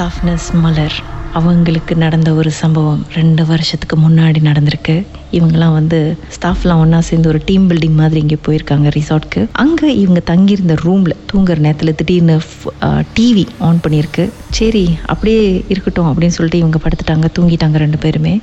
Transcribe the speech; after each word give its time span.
Staff 0.00 0.52
மலர். 0.64 0.94
அவங்களுக்கு 1.38 1.94
நடந்த 2.02 2.28
ஒரு 2.40 2.50
சம்பவம் 2.60 3.00
ரெண்டு 3.16 3.42
வருஷத்துக்கு 3.50 3.96
முன்னாடி 4.04 4.40
நடந்திருக்கு. 4.46 4.94
இவங்கெல்லாம் 5.36 5.74
வந்து 5.78 5.98
ஸ்டாஃப்லாம் 6.36 6.80
ஒன்றா 6.82 7.00
சேர்ந்து 7.08 7.28
ஒரு 7.32 7.40
டீம் 7.48 7.66
பில்டிங் 7.70 7.98
மாதிரி 8.00 8.20
இங்கே 8.20 8.38
போயிருக்காங்க 8.46 8.92
ரிசார்ட்க்கு. 8.96 9.42
அங்கே 9.64 9.88
இவங்க 10.04 10.20
தங்கியிருந்த 10.30 10.76
ரூமில் 10.84 11.16
தூங்குற 11.32 11.58
நேரத்தில் 11.66 11.94
திடீர்னு 12.00 12.36
டிவி 13.18 13.44
ஆன் 13.68 13.82
பண்ணியிருக்கு. 13.86 14.26
சரி 14.60 14.84
அப்படியே 15.06 15.64
இருக்கட்டும் 15.74 16.10
அப்படின்னு 16.10 16.36
சொல்லிட்டு 16.38 16.62
இவங்க 16.64 16.80
படுத்துட்டாங்க 16.86 17.28
தூங்கிட்டாங்க 17.38 17.84
ரெண்டு 17.84 18.00
பேருமே. 18.06 18.34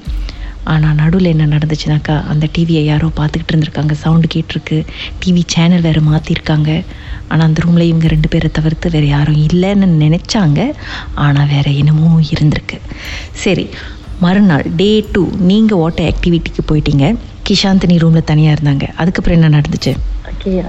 ஆனால் 0.71 0.97
நடுவில் 0.99 1.31
என்ன 1.33 1.45
நடந்துச்சுனாக்கா 1.53 2.15
அந்த 2.31 2.45
டிவியை 2.55 2.81
யாரோ 2.91 3.07
பார்த்துக்கிட்டு 3.19 3.51
இருந்திருக்காங்க. 3.53 3.93
சவுண்டு 4.03 4.27
கேட்டிருக்கு. 4.33 4.77
டிவி 5.21 5.43
சேனல் 5.53 5.85
வேறு 5.87 6.01
மாற்றிருக்காங்க 6.09 6.69
ஆனால் 7.29 7.45
அந்த 7.47 7.61
ரூமில் 7.65 7.89
இவங்க 7.91 8.07
ரெண்டு 8.13 8.29
பேரை 8.33 8.49
தவிர்த்து 8.57 8.93
வேறு 8.95 9.07
யாரும் 9.07 9.39
இல்லைன்னு 9.47 9.87
நினச்சாங்க. 10.03 10.59
ஆனால் 11.25 11.49
வேறு 11.53 11.71
என்னமோ 11.81 12.09
இருந்திருக்கு. 12.33 12.79
சரி 13.43 13.65
மறுநாள் 14.25 14.67
டே 14.81 14.91
டூ 15.13 15.23
நீங்கள் 15.49 15.81
ஓட்ட 15.85 16.01
ஆக்டிவிட்டிக்கு 16.11 16.61
போயிட்டீங்க? 16.69 17.07
கிஷாந்தினி 17.47 17.97
ரூமில் 18.03 18.29
தனியாக 18.31 18.55
இருந்தாங்க. 18.55 18.85
அதுக்கப்புறம் 19.01 19.37
என்ன 19.39 19.49
நடந்துச்சு? 19.57 19.93
ஓகே 20.47 20.59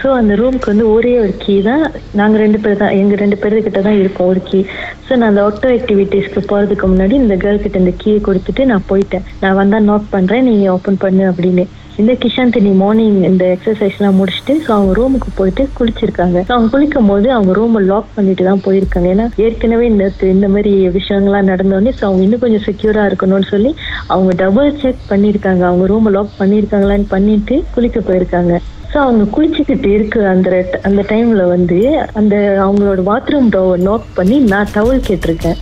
ஸோ 0.00 0.08
uh, 0.08 0.16
அந்த 0.18 0.32
ரூம்க்கு 0.40 0.68
வந்து 0.70 0.84
ஒரே 0.94 1.12
ஒரு 1.22 1.32
கீ 1.44 1.54
தான். 1.68 1.84
நாங்கள் 2.18 2.40
ரெண்டு 2.42 2.58
பேர் 2.64 2.76
தான் 2.82 2.92
எங்கள் 2.98 3.20
ரெண்டு 3.22 3.36
பேர்கிட்ட 3.42 3.80
தான் 3.86 3.96
இருக்கோம் 4.00 4.28
ஒரு 4.32 4.40
கீ 4.48 4.58
ஸோ 5.06 5.10
நான் 5.18 5.30
அந்த 5.30 5.40
ஆட்டோ 5.46 5.68
ஆக்டிவிட்டீஸ்க்கு 5.76 6.40
போகிறதுக்கு 6.50 6.86
முன்னாடி 6.92 7.14
இந்த 7.22 7.36
கேர்ள் 7.44 7.62
கிட்ட 7.64 7.80
இந்த 7.82 7.92
கீயை 8.02 8.18
கொடுத்துட்டு 8.26 8.64
நான் 8.70 8.84
போயிட்டேன். 8.90 9.24
நான் 9.42 9.56
வந்தால் 9.60 9.88
நோட் 9.88 10.06
பண்ணுறேன் 10.12 10.46
நீங்கள் 10.48 10.72
ஓப்பன் 10.74 11.00
பண்ணு 11.04 11.24
அப்படின்னு. 11.30 11.64
இந்த 12.02 12.12
கிஷாந்தினி 12.22 12.74
மார்னிங் 12.82 13.18
இந்த 13.30 13.44
எக்ஸசைஸ்லாம் 13.54 14.18
முடிச்சுட்டு 14.20 14.54
ஸோ 14.66 14.70
அவங்க 14.76 14.92
ரூமுக்கு 15.00 15.32
போயிட்டு 15.40 15.64
குளிச்சிருக்காங்க. 15.78 16.38
ஸோ 16.48 16.54
அவங்க 16.56 16.70
குளிக்கும் 16.74 17.10
போது 17.12 17.28
அவங்க 17.36 17.54
ரூமை 17.60 17.82
லாக் 17.90 18.14
பண்ணிட்டு 18.18 18.46
தான் 18.50 18.62
போயிருக்காங்க. 18.66 19.10
ஏன்னா 19.14 19.26
ஏற்கனவே 19.46 19.86
இந்த 19.92 20.06
இந்த 20.36 20.48
மாதிரி 20.54 20.74
விஷயங்கள்லாம் 20.98 21.50
நடந்தோடனே 21.52 21.94
ஸோ 21.98 22.04
அவங்க 22.10 22.24
இன்னும் 22.26 22.44
கொஞ்சம் 22.44 22.64
செக்யூரா 22.68 23.08
இருக்கணும்னு 23.10 23.48
சொல்லி 23.54 23.72
அவங்க 24.14 24.32
டபுள் 24.44 24.70
செக் 24.84 25.02
பண்ணியிருக்காங்க. 25.12 25.64
அவங்க 25.72 25.86
ரூமை 25.94 26.12
லாக் 26.18 26.40
பண்ணியிருக்காங்களான்னு 26.42 27.12
பண்ணிட்டு 27.16 27.58
குளிக்க 27.76 28.00
போயிருக்காங்க. 28.10 28.54
ஸோ 28.94 29.00
அவங்க 29.04 29.24
குளிச்சுக்கிட்டு 29.34 29.88
இருக்கு 29.94 30.20
அந்த 30.32 30.48
அந்த 30.88 31.00
டைம்ல 31.12 31.44
வந்து 31.52 31.78
அந்த 32.20 32.34
அவங்களோட 32.64 33.00
பாத்ரூம் 33.08 33.48
டோர் 33.54 33.80
நோட் 33.86 34.04
பண்ணி 34.18 34.36
நான் 34.52 34.70
டவல் 34.74 35.00
கேட்டிருக்கேன். 35.08 35.56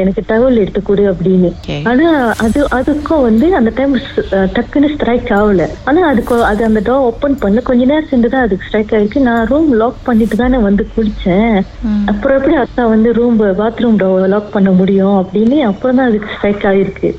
எனக்கு 0.00 0.22
டவல் 0.30 0.60
எடுத்து 0.62 0.80
கொடு 0.88 1.04
அப்படின்னு. 1.12 1.50
ஆனா 1.90 2.08
அது 2.46 2.60
அதுக்கும் 2.78 3.24
வந்து 3.28 3.46
அந்த 3.58 3.72
டைம் 3.78 3.94
டக்குன்னு 4.56 4.92
ஸ்ட்ரைக் 4.94 5.30
ஆகல. 5.38 5.68
ஆனா 5.90 6.02
அதுக்கு 6.10 6.42
அது 6.50 6.64
அந்த 6.70 6.82
டோர் 6.90 7.06
ஓப்பன் 7.10 7.40
பண்ண 7.44 7.64
கொஞ்ச 7.70 7.88
நேரம் 7.92 8.10
சேர்ந்து 8.12 8.32
தான் 8.34 8.46
அதுக்கு 8.46 8.66
ஸ்ட்ரைக் 8.68 8.94
ஆயிருக்கு. 8.96 9.26
நான் 9.30 9.48
ரூம் 9.52 9.72
லாக் 9.82 10.06
பண்ணிட்டு 10.10 10.42
தானே 10.44 10.60
வந்து 10.68 10.86
குளிச்சேன். 10.96 11.56
அப்புறம் 12.12 12.38
எப்படி 12.38 12.56
அக்கா 12.64 12.86
வந்து 12.94 13.10
ரூம் 13.20 13.38
பாத்ரூம் 13.62 14.00
டோர் 14.04 14.30
லாக் 14.34 14.54
பண்ண 14.56 14.72
முடியும் 14.80 15.18
அப்படின்னு 15.22 15.58
அப்புறம் 15.72 15.98
தான் 16.00 16.10
அதுக்கு 16.10 16.34
ஸ்ட்ரைக் 16.36 16.66
ஆயிருக்கு. 16.72 17.10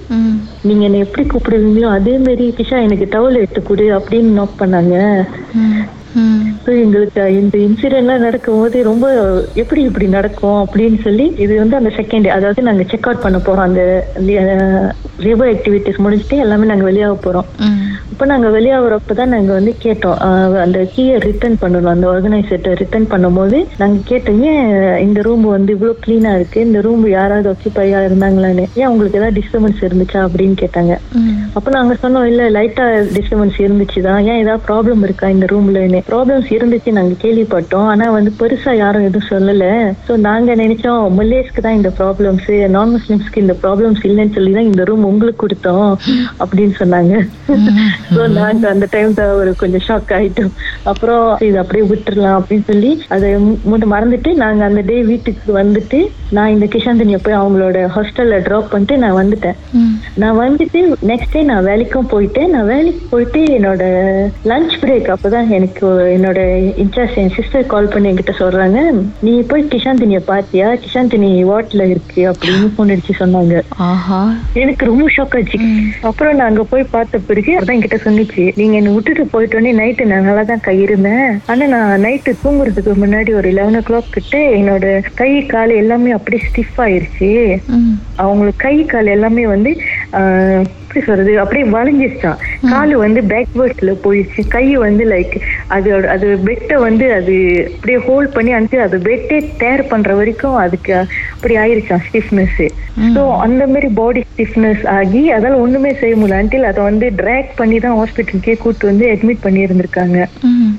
நீங்க 0.67 0.83
என்ன 0.87 0.97
எப்படி 1.05 1.23
கூப்பிடுவீங்களோ 1.29 1.87
அதே 1.97 2.13
மாதிரி 2.25 2.45
கிஷா 2.57 2.77
எனக்கு 2.87 3.05
டவல் 3.13 3.39
எடுத்து 3.41 3.61
கொடு 3.63 3.85
அப்படின்னு 3.97 4.37
நோட் 4.39 4.59
பண்ணாங்க. 4.59 4.95
எங்களுக்கு 6.83 7.21
இந்த 7.39 7.55
இன்சிடென்ட்லாம் 7.65 8.25
நடக்கும்போது 8.25 8.77
ரொம்ப 8.89 9.05
எப்படி 9.61 9.81
இப்படி 9.89 10.07
நடக்கும்? 10.15 10.59
அப்படின்னு 10.63 10.97
சொல்லி 11.05 11.25
இது 11.43 11.53
வந்து 11.61 11.79
அந்த 11.79 11.91
செகண்ட் 11.99 12.27
அதாவது 12.37 12.61
நாங்க 12.67 12.83
செக் 12.91 13.07
அவுட் 13.07 13.23
பண்ண 13.25 13.37
போறோம். 13.37 13.67
அந்த 13.69 13.83
ரிவர் 15.27 15.51
ஆக்டிவிட்டிஸ் 15.53 16.03
முடிச்சுட்டு 16.05 16.37
எல்லாமே 16.45 16.69
நாங்க 16.71 16.85
வெளியாக 16.91 17.17
போறோம். 17.25 17.49
இப்போ 18.11 18.25
நாங்க 18.31 18.47
வெளியாகிறப்ப 18.55 19.15
தான் 19.19 19.31
நாங்க 19.33 19.51
வந்து 19.57 19.71
கேட்டோம். 19.83 20.17
அந்த 20.63 20.79
கீயை 20.93 21.15
ரிட்டர்ன் 21.25 21.55
பண்ணணும். 21.61 21.91
அந்த 21.93 22.05
ஆர்கனைசர்ட்ட 22.13 22.71
ரிட்டர்ன் 22.81 23.07
பண்ணும்போது 23.13 23.57
நாங்க 23.81 23.97
கேட்டோம் 24.09 24.39
ஏன் 24.49 24.65
இந்த 25.05 25.19
ரூம் 25.27 25.45
வந்து 25.55 25.71
இவ்வளவு 25.75 26.01
கிளீனா 26.03 26.31
இருக்கு? 26.37 26.59
இந்த 26.67 26.79
ரூம் 26.87 27.03
யாராவது 27.17 27.47
ஒக்கிப்பையா 27.51 27.99
இருந்தாங்களான்னு? 28.07 28.65
ஏன் 28.81 28.89
உங்களுக்கு 28.91 29.19
ஏதாவது 29.19 29.37
டிஸ்டர்பன்ஸ் 29.39 29.81
இருந்துச்சா? 29.87 30.21
அப்படின்னு 30.27 30.57
கேட்டாங்க. 30.63 30.95
அப்ப 31.57 31.71
நாங்க 31.77 31.95
சொன்னோம் 32.03 32.27
இல்ல 32.31 32.49
லைட்டா 32.57 32.85
டிஸ்டர்பன்ஸ் 33.17 33.57
இருந்துச்சுதான். 33.65 34.21
ஏன் 34.31 34.41
ஏதாவது 34.43 34.65
ப்ராப்ளம் 34.69 35.05
இருக்கா 35.07 35.29
இந்த 35.35 35.47
ரூம்லன்னு 35.53 36.01
ப்ராப்ளம்ஸ் 36.11 36.51
இருந்துச்சு 36.57 36.95
நாங்க 36.99 37.15
கேள்விப்பட்டோம். 37.23 37.87
ஆனா 37.93 38.07
வந்து 38.17 38.33
பெருசா 38.41 38.73
யாரும் 38.83 39.07
எதுவும் 39.09 39.29
சொல்லல. 39.33 39.65
சோ 40.07 40.11
நாங்க 40.27 40.55
நினைச்சோம் 40.63 41.01
மல்லேஸ்க்கு 41.21 41.65
தான் 41.67 41.79
இந்த 41.79 41.91
ப்ராப்ளம்ஸ் 42.01 42.49
நான் 42.75 42.93
முஸ்லிம்ஸ்க்கு 42.97 43.43
இந்த 43.45 43.57
ப்ராப்ளம்ஸ் 43.65 44.05
இல்லைன்னு 44.11 44.35
சொல்லி 44.37 44.53
தான் 44.59 44.69
இந்த 44.71 44.83
ரூம் 44.91 45.09
உங்களுக்கு 45.11 45.43
கொடுத்தோம். 45.45 45.91
அப்படின்னு 46.43 46.75
சொன்னாங்க. 46.83 47.15
சோ 48.15 48.21
நாங்க 48.39 48.63
அந்த 48.73 48.87
டைம் 48.91 49.13
ஒரு 49.41 49.51
கொஞ்சம் 49.61 49.85
ஷாக் 49.87 50.11
ஆயிட்டோம். 50.17 50.53
அப்புறம் 50.91 51.25
இது 51.47 51.57
அப்படியே 51.61 51.85
விட்டுறலாம் 51.91 52.37
அப்படின்னு 52.39 52.67
சொல்லி 52.71 52.91
அதை 53.15 53.29
மூணு 53.69 53.85
மறந்துட்டு 53.93 54.31
நாங்க 54.43 54.61
அந்த 54.69 54.81
டே 54.89 54.97
வீட்டுக்கு 55.11 55.49
வந்துட்டு 55.61 55.99
நான் 56.37 56.53
இந்த 56.55 56.65
கிஷாந்தினியை 56.73 57.19
போய் 57.23 57.39
அவங்களோட 57.39 57.77
ஹாஸ்டல்ல 57.95 58.35
ட்ராப் 58.47 58.69
பண்ணிட்டு 58.73 58.97
நான் 59.03 59.17
வந்துட்டேன். 59.21 59.57
நான் 60.21 60.37
வந்துட்டு 60.41 60.79
நெக்ஸ்ட் 61.09 61.33
டே 61.33 61.41
நான் 61.51 61.65
வேலைக்கும் 61.69 62.09
போயிட்டேன் 62.13 62.51
நான் 62.55 62.69
வேலைக்கு 62.73 63.03
போயிட்டு 63.13 63.41
என்னோட 63.57 63.83
லஞ்ச் 64.51 64.75
பிரேக் 64.83 65.09
அப்பதான் 65.15 65.49
எனக்கு 65.57 65.87
என்னோட 66.15 66.39
இன்சார்ஜ் 66.83 67.17
என் 67.23 67.33
சிஸ்டர் 67.37 67.69
கால் 67.73 67.91
பண்ணி 67.93 68.09
என்கிட்ட 68.11 68.35
சொல்றாங்க 68.41 68.79
நீ 69.25 69.33
போய் 69.51 69.67
கிஷாந்தினிய 69.73 70.19
பாத்தியா? 70.31 70.67
கிஷாந்தினி 70.83 71.31
வாட்ல 71.51 71.87
இருக்கு 71.93 72.21
அப்படின்னு 72.31 72.69
போன் 72.77 72.93
அடிச்சு 72.95 73.15
சொன்னாங்க. 73.19 73.55
எனக்கு 74.63 74.89
ரொம்ப 74.91 75.07
ஷாக் 75.15 75.35
ஆச்சு. 75.39 75.59
அப்புறம் 76.09 76.35
நான் 76.37 76.49
அங்க 76.51 76.65
போய் 76.71 76.91
பார்த்த 76.95 77.23
பிறகு 77.29 77.51
அதான் 77.59 77.75
என்கிட்ட 77.77 77.99
சொன்னிச்சு. 78.03 78.43
நீங்க 78.59 78.75
என்ன 78.79 78.93
விட்டுட்டு 78.95 79.25
போயிட்டோன்னே 79.33 79.71
நைட்டு 79.79 80.09
நான் 80.11 80.27
நல்லா 80.29 80.43
தான் 80.43 80.65
கை 80.67 80.77
இருந்தேன் 80.85 81.27
ஆனா 81.51 81.65
நான் 81.75 82.03
நைட்டு 82.05 82.33
தூங்குறதுக்கு 82.43 82.93
முன்னாடி 83.03 83.33
ஒரு 83.39 83.51
லெவன் 83.57 83.79
ஓ 83.79 83.83
கிளாக் 83.87 84.15
கிட்ட 84.17 84.37
என்னோட 84.59 84.85
கை 85.21 85.31
கால் 85.53 85.73
எல்லாமே 85.81 86.11
அப்படியே 86.17 86.41
ஸ்டிஃப் 86.47 86.79
ஆயிருச்சு. 86.85 87.29
அவங்களுக்கு 88.23 88.63
கை 88.67 88.75
கால் 88.93 89.13
எல்லாமே 89.17 89.45
வந்து 89.55 89.71
எப்படி 90.83 91.01
சொல்றது? 91.07 91.33
அப்படியே 91.41 91.65
வளைஞ்சிருச்சான் 91.73 92.39
காலு 92.71 92.95
வந்து 93.03 93.21
பேக்வேர்ட்ல 93.29 93.91
போயிடுச்சு 94.05 94.41
கை 94.55 94.63
வந்து 94.85 95.03
லைக் 95.11 95.35
அதோட 95.75 96.03
அது 96.15 96.27
பெட்டை 96.47 96.77
வந்து 96.85 97.05
அது 97.19 97.35
அப்படியே 97.67 97.99
ஹோல்ட் 98.07 98.33
பண்ணி 98.35 98.51
அனுப்பி 98.57 98.79
அது 98.87 98.99
பெட்டே 99.07 99.37
டேர் 99.61 99.83
பண்ற 99.91 100.15
வரைக்கும் 100.19 100.57
அதுக்கு 100.63 100.93
அப்படி 101.35 101.55
ஆயிருச்சான் 101.63 102.03
ஸ்டிஃப்னஸ் 102.07 102.59
ஸோ 103.15 103.21
அந்த 103.45 103.63
மாதிரி 103.73 103.89
பாடி 103.99 104.21
ஸ்டிஃப்னஸ் 104.41 104.83
ஆகி 104.95 105.21
அதால 105.35 105.57
ஒண்ணுமே 105.63 105.89
செய்ய 105.99 106.13
முடியல. 106.19 106.37
அன்டில் 106.41 106.67
அதை 106.69 106.81
வந்து 106.87 107.07
ட்ராக் 107.19 107.49
பண்ணி 107.59 107.77
தான் 107.83 107.97
ஹாஸ்பிட்டலுக்கே 107.99 108.53
கூட்டு 108.61 108.83
வந்து 108.89 109.05
அட்மிட் 109.13 109.43
பண்ணி 109.43 109.59
இருந்திருக்காங்க 109.65 110.17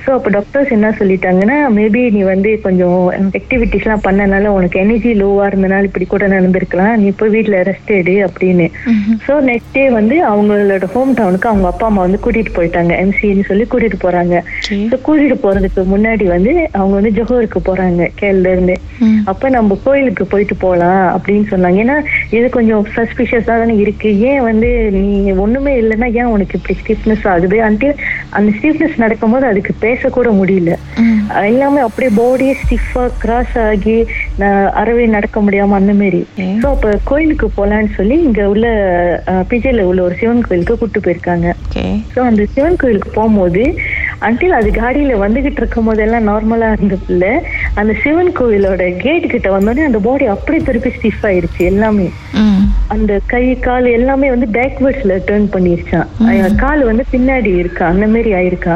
ஸோ 0.04 0.10
அப்போ 0.16 0.30
டாக்டர்ஸ் 0.36 0.72
என்ன 0.76 0.88
சொல்லிட்டாங்கன்னா 1.00 1.56
மேபி 1.76 2.02
நீ 2.14 2.20
வந்து 2.30 2.50
கொஞ்சம் 2.64 2.96
ஆக்டிவிட்டிஸ்லாம் 3.40 4.02
பண்ணனால 4.06 4.52
உனக்கு 4.56 4.80
எனர்ஜி 4.84 5.12
லோவா 5.20 5.44
இருந்தனால 5.50 5.88
இப்படி 5.90 6.06
கூட 6.14 6.24
நடந்திருக்கலாம். 6.34 6.94
நீ 7.02 7.10
போய் 7.20 7.32
வீட்ல 7.36 7.60
ரெஸ்ட் 7.70 7.92
எடு 7.98 8.16
அப்படின்னு. 8.28 8.66
ஸோ 9.26 9.34
நெக்ஸ்ட் 9.50 9.74
டே 9.76 9.84
வந்து 9.98 10.18
அவங்களோட 10.30 10.88
ஹோம் 10.94 11.14
டவுனுக்கு 11.20 11.50
அவங்க 11.52 11.68
அப்பா 11.72 11.86
அம்மா 11.90 12.02
வந்து 12.06 12.20
கூட்டிட்டு 12.26 12.54
போயிட்டாங்க. 12.58 12.92
எம்சின்னு 13.04 13.46
சொல்லி 13.50 13.66
கூட்டிட்டு 13.74 14.00
போறாங்க. 14.06 14.34
ஸோ 14.90 14.98
கூட்டிட்டு 15.08 15.38
போறதுக்கு 15.44 15.84
முன்னாடி 15.94 16.26
வந்து 16.34 16.54
அவங்க 16.80 16.94
வந்து 17.00 17.14
ஜொஹோருக்கு 17.20 17.62
போறாங்க 17.70 18.10
கேரள 18.20 18.48
இருந்து. 18.56 18.76
அப்ப 19.32 19.48
நம்ம 19.58 19.78
கோயிலுக்கு 19.86 20.26
போயிட்டு 20.34 20.56
போலாம் 20.66 21.04
அப்படின்னு 21.16 21.46
சொன்னாங்க. 21.54 21.78
ஏன்னா 21.86 21.98
இது 22.36 22.46
கொஞ்சம் 22.58 22.84
சஸ்பிஷியஸா 22.98 23.51
தானே 23.60 23.74
இருக்கு? 23.84 24.08
ஏன் 24.30 24.42
வந்து 24.48 24.68
நீ 24.96 25.04
ஒண்ணுமே 25.44 25.72
இல்லைன்னா 25.82 26.08
ஏன் 26.20 26.32
உனக்கு 26.34 26.58
இப்படி 26.58 26.76
ஸ்டிஃப்னஸ் 26.80 27.24
ஆகுது? 27.32 27.56
அன்டில் 27.68 28.00
அந்த 28.38 28.50
ஸ்டிஃப்னஸ் 28.58 28.96
நடக்கும்போது 29.04 29.46
அதுக்கு 29.50 29.74
பேசக்கூட 29.86 30.30
முடியல. 30.40 30.72
எல்லாமே 31.50 31.80
அப்படியே 31.86 32.10
பாடியே 32.20 32.54
ஸ்டிஃபா 32.62 33.04
கிராஸ் 33.22 33.56
ஆகி 33.66 33.96
அறவே 34.82 35.06
நடக்க 35.16 35.40
முடியாம 35.46 35.76
அந்த 35.80 35.92
மாதிரி 36.00 36.22
ஸோ 36.62 36.66
அப்ப 36.74 36.94
கோயிலுக்கு 37.10 37.48
போலான்னு 37.58 37.92
சொல்லி 37.98 38.16
இங்க 38.28 38.42
உள்ள 38.52 38.66
பிஜேல 39.50 39.86
உள்ள 39.90 40.00
ஒரு 40.08 40.16
சிவன் 40.22 40.46
கோயிலுக்கு 40.48 40.76
கூட்டு 40.82 41.00
போயிருக்காங்க. 41.04 41.48
ஸோ 42.14 42.20
அந்த 42.30 42.42
சிவன் 42.54 42.80
கோயிலுக்கு 42.82 43.10
போகும்போது 43.18 43.64
அன்டில் 44.26 44.58
அது 44.58 44.70
காடியில 44.80 45.12
வந்துகிட்டு 45.22 45.60
இருக்கும் 45.62 45.88
போதெல்லாம் 45.88 46.28
நார்மலா 46.30 46.68
இருந்த 46.74 46.96
பிள்ளை 47.06 47.30
அந்த 47.80 47.92
சிவன் 48.02 48.32
கோயிலோட 48.38 48.82
கேட் 49.02 49.30
கிட்ட 49.30 49.48
வந்தோடனே 49.50 49.84
அந்த 49.88 49.98
பாடி 49.98 50.24
அப்படியே 50.32 50.60
திருப்பி 50.66 50.90
ஸ்டிஃப் 50.96 51.24
ஆயிருச்சு 51.28 51.62
எல்லாமே. 51.70 52.08
அந்த 52.94 53.12
கை 53.26 53.44
கால் 53.60 53.86
எல்லாமே 53.98 54.28
வந்து 54.30 54.46
பேக்வேர்ட்ஸ்ல 54.56 55.14
டேர்ன் 55.28 55.48
பண்ணிருச்சான் 55.54 56.08
கால் 56.62 56.82
வந்து 56.82 57.04
பின்னாடி 57.12 57.50
இருக்கா? 57.60 57.84
அந்த 57.92 58.06
மாதிரி 58.14 58.30
ஆயிருக்கா? 58.40 58.74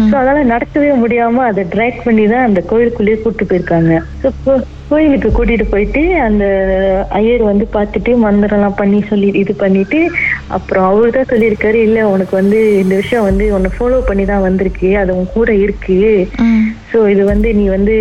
சோ 0.00 0.14
அதனால 0.20 0.44
நடக்கவே 0.52 0.90
முடியாம 1.02 1.44
அதை 1.50 1.64
ட்ராக் 1.74 2.00
பண்ணி 2.06 2.26
தான் 2.32 2.46
அந்த 2.48 2.62
கோயிலுக்குள்ளேயே 2.70 3.18
கூட்டு 3.22 3.44
போயிருக்காங்க. 3.44 3.94
So, 4.22 4.30
கோயிலுக்கு 4.90 5.28
கூட்டிட்டு 5.28 5.64
போயிட்டு 5.72 6.02
அந்த 6.26 6.44
ஐயர் 7.18 7.42
வந்து 7.48 7.64
பார்த்துட்டு 7.74 8.12
மந்திரம்லாம் 8.22 8.78
பண்ணி 8.78 9.00
சொல்லி 9.10 9.28
இது 9.40 9.52
பண்ணிட்டு 9.62 9.98
அப்புறம் 10.56 10.86
அவரு 10.86 11.10
தான் 11.10 11.28
சொல்லியிருக்காரு 11.32 11.78
இல்ல 11.86 12.06
உனக்கு 12.08 12.34
வந்து 12.36 12.60
இந்த 12.82 12.94
விஷயம் 13.00 13.26
வந்து 13.28 13.46
உன்னை 13.56 13.70
ஃபாலோ 13.74 13.98
பண்ணி 14.08 14.24
தான் 14.24 14.46
வந்திருக்கு 14.46 14.90
அது 15.00 15.16
உன் 15.18 15.34
கூட 15.34 15.50
இருக்கு. 15.64 15.98
சோ 16.90 16.98
இது 17.12 17.22
வந்து 17.30 17.48
நீ 17.56 17.64
வந்து 17.68 17.94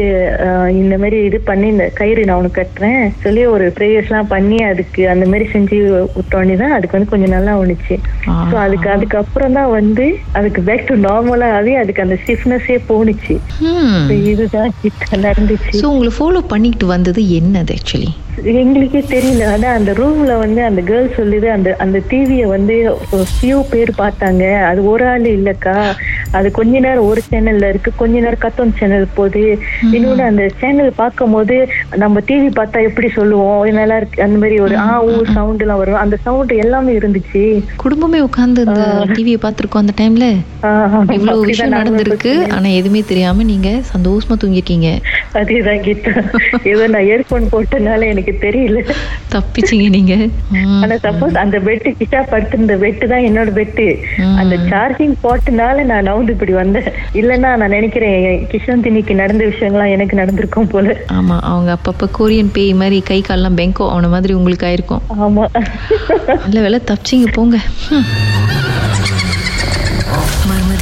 இந்த 0.82 0.96
மாதிரி 1.02 1.18
இது 1.30 1.40
பண்ணி 1.48 1.68
இந்த 1.74 1.86
கயிறு 1.98 2.22
நான் 2.28 2.40
உனக்கு 2.42 2.60
கட்டுறேன். 2.60 3.02
சொல்லி 3.24 3.42
ஒரு 3.54 3.66
ப்ரேயர்ஸ் 3.78 4.10
எல்லாம் 4.12 4.30
பண்ணி 4.34 4.58
அதுக்கு 4.70 5.02
அந்த 5.14 5.26
மாதிரி 5.32 5.46
செஞ்சு 5.54 5.78
விட்டோன்னே 6.18 6.56
தான் 6.62 6.76
அதுக்கு 6.76 6.98
வந்து 6.98 7.12
கொஞ்சம் 7.14 7.36
நல்லா 7.36 7.56
ஒண்ணுச்சு 7.62 7.96
சோ 8.52 8.56
அதுக்கு 8.66 8.90
அதுக்கப்புறம் 8.96 9.58
தான் 9.60 9.72
வந்து 9.72 10.06
அதுக்கு 10.40 10.62
பேக் 10.70 10.88
டு 10.90 10.98
நார்மலா 11.08 11.50
ஆகி 11.58 11.74
அதுக்கு 11.82 12.06
அந்த 12.06 12.18
ஸ்டிஃப்னஸே 12.22 12.78
போணுச்சு. 12.92 13.36
இதுதான் 14.32 14.72
நடந்துச்சு. 15.28 15.74
ஸோ 15.82 15.86
உங்களை 15.94 16.14
ஃபாலோ 16.18 16.44
பண்ணிக்கிட்டு 16.54 16.88
வந்தது 16.96 17.24
என்னது 17.40 17.76
ஆக்சுவலி 17.78 18.12
எங்களுக்கே 18.62 19.02
தெரியல. 19.14 19.44
ஆனா 19.54 19.70
அந்த 19.78 19.92
ரூம்ல 19.92 20.38
வந்து 20.40 20.62
அந்த 20.64 20.82
கேர்ள் 20.82 21.08
சொல்லுது 21.18 21.48
அந்த 21.56 21.70
அந்த 21.86 21.98
டிவிய 22.10 22.44
வந்து 22.48 22.76
ஃபியூ 23.32 23.58
பேர் 23.72 23.92
பார்த்தாங்க. 24.02 24.44
அது 24.70 24.80
ஒரு 24.92 25.08
ஆள் 25.08 25.26
இல்லக்கா. 25.38 25.76
அது 26.32 26.48
கொஞ்ச 26.52 26.80
நேரம் 26.80 27.08
ஒரு 27.10 27.22
சேனல்ல 27.30 27.70
இருக்கு. 27.70 27.92
கொஞ்ச 27.96 28.20
நேரம் 28.20 28.44
கத்தோன் 28.46 28.78
சேனல் 28.80 29.08
போகுது. 29.16 29.44
இன்னொன்னு 29.96 30.26
அந்த 30.32 30.50
சேனல் 30.62 30.92
பார்க்கும் 31.02 31.32
போது 31.32 31.58
நம்ம 32.04 32.22
டிவி 32.30 32.50
பார்த்தா 32.60 32.84
எப்படி 32.90 33.10
சொல்லுவோம்? 33.10 33.56
நல்லா 33.80 33.98
இருக்கு. 34.02 34.24
அந்த 34.24 34.38
மாதிரி 34.38 34.60
ஒரு 34.60 34.78
ஆ 34.78 35.04
ஊ 35.06 35.14
சவுண்ட் 35.34 35.64
எல்லாம் 35.66 35.78
வரும். 35.78 36.02
அந்த 36.04 36.18
சவுண்ட் 36.24 36.52
எல்லாமே 36.52 36.94
இருந்துச்சு. 36.98 37.44
குடும்பமே 37.76 38.20
உட்கார்ந்து 38.20 38.62
இந்த 38.68 38.84
டிவியை 39.16 39.40
பார்த்திருக்கோம் 39.46 39.84
அந்த 39.86 39.96
டைம்ல 40.02 40.28
இவ்வளவு 41.18 41.46
விஷயம் 41.52 41.76
நடந்திருக்கு. 41.78 42.34
ஆனா 42.58 42.68
எதுவுமே 42.80 43.04
தெரியாம 43.12 43.44
நீங்க 43.44 43.70
சந்தோஷமா 43.94 44.38
தூங்கிருக்கீங்க 44.44 44.90
அதேதான் 45.34 45.82
கீதா. 45.86 46.14
ஏதோ 46.64 46.88
நான் 46.88 47.08
இயர்போன் 47.08 47.50
போட்டனால 47.52 48.08
எனக்கு 48.08 48.34
தெரியல. 48.42 48.80
தப்பிச்சீங்க 49.34 49.90
நீங்க. 49.90 50.14
ஆனா 50.84 50.96
சப்போஸ் 50.96 51.38
அந்த 51.38 51.60
பெட்டு 51.60 51.90
கிட்டா 52.00 52.22
படுத்திருந்த 52.32 52.76
பெட்டு 52.76 53.08
தான் 53.08 53.26
என்னோட 53.30 53.50
பெட்டு 53.60 53.86
அந்த 54.42 54.56
சார்ஜிங் 54.72 55.16
போட்டனால 55.24 55.84
நான் 55.84 56.08
நவுந்து 56.10 56.32
இப்படி 56.32 56.54
வந்தேன். 56.54 56.90
இல்லன்னா 57.14 57.58
நான் 57.58 57.76
நினைக்கிறேன் 57.78 58.16
கிஷன் 58.54 58.84
தினிக்கு 58.88 59.14
நடந்த 59.14 59.46
விஷயங்கள்லாம் 59.46 59.96
எனக்கு 59.96 60.16
நடந்திருக்கும் 60.16 60.68
போல. 60.68 60.96
ஆமா 61.18 61.38
அவங்க 61.52 61.78
அப்பப்ப 61.78 62.10
கொரியன் 62.20 62.54
பேய் 62.54 62.74
மாதிரி 62.74 63.02
கை 63.02 63.22
கால்லாம் 63.22 63.60
பெங்கோ 63.62 63.88
அவன 63.94 64.10
மாதிரி 64.10 64.34
உங்களுக்கு 64.34 64.68
ஆயிருக்கும். 64.68 65.04
ஆமா. 65.28 65.46
நல்ல 66.46 66.60
வேலை 66.62 66.82
தப்பிச்சிங்க 66.92 67.30
போங்க. 67.32 67.58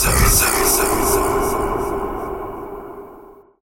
Soul, 0.00 0.16
soul, 0.16 0.64
soul, 0.64 1.04
soul. 1.04 1.59